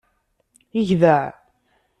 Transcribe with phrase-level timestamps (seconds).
[0.89, 1.23] Gdeɛ.